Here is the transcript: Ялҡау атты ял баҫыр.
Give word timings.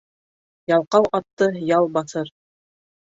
Ялҡау 0.71 1.05
атты 1.19 1.49
ял 1.73 1.87
баҫыр. 1.99 2.33